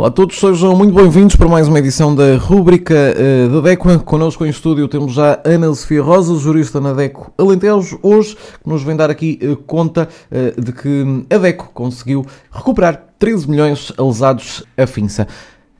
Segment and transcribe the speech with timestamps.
[0.00, 3.98] Olá a todos, sejam muito bem-vindos para mais uma edição da rúbrica uh, da DECO.
[4.02, 8.82] Connosco em estúdio temos já Ana Sofia Rosa, jurista na DECO Alentejo, hoje que nos
[8.82, 14.64] vem dar aqui uh, conta uh, de que a DECO conseguiu recuperar 13 milhões alesados
[14.74, 15.28] a finça.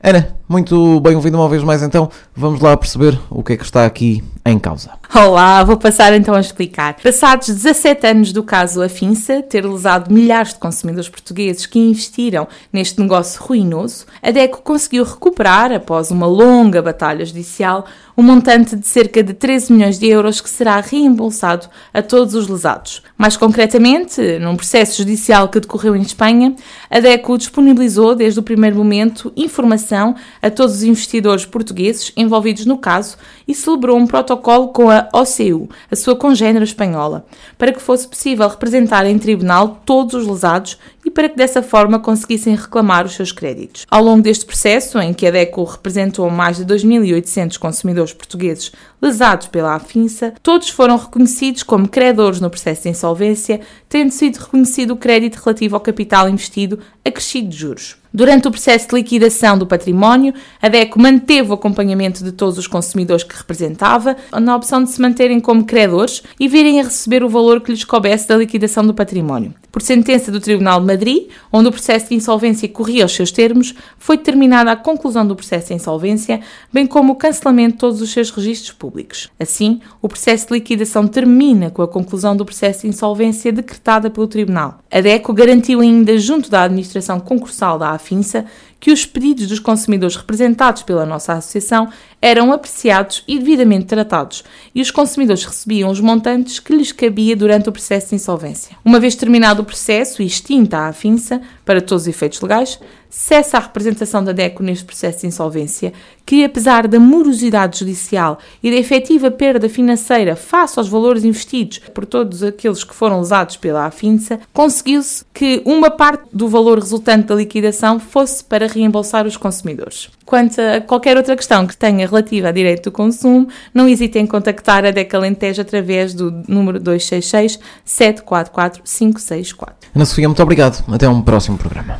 [0.03, 2.07] Ana, muito bem-vindo uma vez mais então.
[2.35, 4.91] Vamos lá perceber o que é que está aqui em causa.
[5.13, 6.95] Olá, vou passar então a explicar.
[7.03, 13.01] Passados 17 anos do caso Afinsa ter lesado milhares de consumidores portugueses que investiram neste
[13.01, 19.21] negócio ruinoso, a DECO conseguiu recuperar, após uma longa batalha judicial, um montante de cerca
[19.21, 23.03] de 13 milhões de euros que será reembolsado a todos os lesados.
[23.17, 26.55] Mais concretamente, num processo judicial que decorreu em Espanha,
[26.89, 32.77] a DECO disponibilizou desde o primeiro momento informação a todos os investidores portugueses envolvidos no
[32.77, 37.25] caso e celebrou um protocolo com a OCU, a sua congênera espanhola,
[37.57, 41.99] para que fosse possível representar em tribunal todos os lesados e para que dessa forma
[41.99, 43.85] conseguissem reclamar os seus créditos.
[43.89, 49.47] Ao longo deste processo, em que a DECO representou mais de 2.800 consumidores portugueses lesados
[49.47, 54.97] pela AFINSA, todos foram reconhecidos como credores no processo de insolvência, tendo sido reconhecido o
[54.97, 58.00] crédito relativo ao capital investido acrescido de juros.
[58.13, 62.67] Durante o processo de liquidação do património, a DECO manteve o acompanhamento de todos os
[62.67, 67.29] consumidores que representava, na opção de se manterem como credores e virem a receber o
[67.29, 69.53] valor que lhes coubesse da liquidação do património.
[69.71, 73.73] Por sentença do Tribunal de Madrid, onde o processo de insolvência corria os seus termos,
[73.97, 76.41] foi determinada a conclusão do processo de insolvência,
[76.73, 79.29] bem como o cancelamento de todos os seus registros públicos.
[79.39, 84.27] Assim, o processo de liquidação termina com a conclusão do processo de insolvência decretada pelo
[84.27, 84.79] Tribunal.
[84.91, 88.45] A DECO garantiu ainda, junto da administração concursal da AFINSA,
[88.81, 91.87] que os pedidos dos consumidores representados pela nossa associação
[92.19, 97.69] eram apreciados e devidamente tratados e os consumidores recebiam os montantes que lhes cabia durante
[97.69, 98.75] o processo de insolvência.
[98.83, 102.79] Uma vez terminado processo e extinta a AFINSA, para todos os efeitos legais,
[103.11, 105.91] cessa a representação da DECO neste processo de insolvência,
[106.25, 112.05] que, apesar da morosidade judicial e da efetiva perda financeira face aos valores investidos por
[112.05, 117.35] todos aqueles que foram lesados pela AFINSA, conseguiu-se que uma parte do valor resultante da
[117.35, 120.09] liquidação fosse para reembolsar os consumidores.
[120.25, 124.27] Quanto a qualquer outra questão que tenha relativa a direito do consumo, não hesitem em
[124.27, 129.75] contactar a DECA Alentejo através do número 266 744 564.
[129.93, 130.81] Ana Sofia, muito obrigado.
[130.89, 131.99] Até um próximo programa.